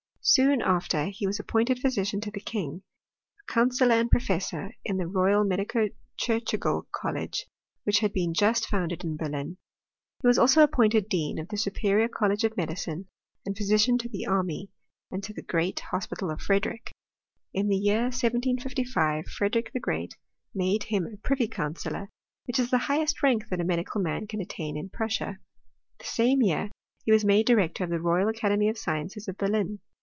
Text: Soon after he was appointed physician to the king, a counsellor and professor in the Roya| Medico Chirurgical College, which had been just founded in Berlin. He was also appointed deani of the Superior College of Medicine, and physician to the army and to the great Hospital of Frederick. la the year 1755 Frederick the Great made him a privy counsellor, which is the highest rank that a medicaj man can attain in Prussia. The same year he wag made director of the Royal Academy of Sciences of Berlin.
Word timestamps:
Soon 0.23 0.61
after 0.61 1.05
he 1.07 1.25
was 1.25 1.39
appointed 1.39 1.79
physician 1.79 2.21
to 2.21 2.29
the 2.29 2.39
king, 2.39 2.83
a 3.41 3.51
counsellor 3.51 3.95
and 3.95 4.09
professor 4.09 4.71
in 4.85 4.97
the 4.97 5.07
Roya| 5.07 5.43
Medico 5.43 5.89
Chirurgical 6.15 6.87
College, 6.91 7.47
which 7.85 7.99
had 7.99 8.13
been 8.13 8.31
just 8.35 8.67
founded 8.67 9.03
in 9.03 9.17
Berlin. 9.17 9.57
He 10.21 10.27
was 10.27 10.37
also 10.37 10.61
appointed 10.61 11.09
deani 11.09 11.41
of 11.41 11.47
the 11.47 11.57
Superior 11.57 12.07
College 12.07 12.43
of 12.43 12.55
Medicine, 12.55 13.07
and 13.47 13.57
physician 13.57 13.97
to 13.97 14.07
the 14.09 14.27
army 14.27 14.69
and 15.09 15.23
to 15.23 15.33
the 15.33 15.41
great 15.41 15.79
Hospital 15.79 16.29
of 16.29 16.39
Frederick. 16.39 16.91
la 17.55 17.63
the 17.63 17.75
year 17.75 18.01
1755 18.03 19.25
Frederick 19.25 19.71
the 19.73 19.79
Great 19.79 20.17
made 20.53 20.83
him 20.83 21.07
a 21.07 21.17
privy 21.17 21.47
counsellor, 21.47 22.09
which 22.45 22.59
is 22.59 22.69
the 22.69 22.77
highest 22.91 23.23
rank 23.23 23.49
that 23.49 23.59
a 23.59 23.65
medicaj 23.65 24.01
man 24.03 24.27
can 24.27 24.39
attain 24.39 24.77
in 24.77 24.87
Prussia. 24.87 25.39
The 25.97 26.05
same 26.05 26.43
year 26.43 26.69
he 27.03 27.11
wag 27.11 27.25
made 27.25 27.47
director 27.47 27.83
of 27.83 27.89
the 27.89 27.99
Royal 27.99 28.29
Academy 28.29 28.69
of 28.69 28.77
Sciences 28.77 29.27
of 29.27 29.35
Berlin. 29.35 29.79